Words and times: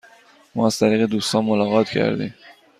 ما 0.55 0.65
از 0.67 0.79
طریق 0.79 1.05
دوستان 1.05 1.45
ملاقات 1.45 1.89
کردیم. 1.89 2.33